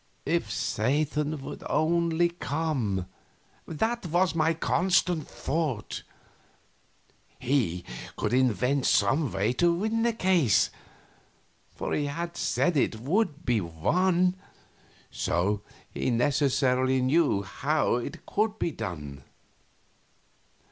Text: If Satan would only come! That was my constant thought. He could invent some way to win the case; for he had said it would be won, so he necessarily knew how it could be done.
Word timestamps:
If 0.25 0.49
Satan 0.49 1.39
would 1.43 1.63
only 1.69 2.29
come! 2.29 3.05
That 3.67 4.07
was 4.07 4.33
my 4.33 4.55
constant 4.55 5.27
thought. 5.27 6.01
He 7.37 7.83
could 8.17 8.33
invent 8.33 8.87
some 8.87 9.31
way 9.31 9.53
to 9.53 9.71
win 9.71 10.01
the 10.01 10.13
case; 10.13 10.71
for 11.75 11.93
he 11.93 12.05
had 12.07 12.35
said 12.35 12.75
it 12.75 12.99
would 12.99 13.45
be 13.45 13.61
won, 13.61 14.35
so 15.11 15.61
he 15.93 16.09
necessarily 16.09 16.99
knew 16.99 17.43
how 17.43 17.97
it 17.97 18.25
could 18.25 18.57
be 18.57 18.71
done. 18.71 19.23